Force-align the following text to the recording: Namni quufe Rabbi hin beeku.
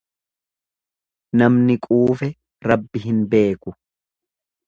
Namni 1.41 1.75
quufe 1.85 2.29
Rabbi 2.69 3.05
hin 3.05 3.19
beeku. 3.35 3.77